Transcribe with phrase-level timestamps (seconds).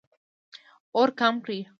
[0.97, 1.61] اور کم کړئ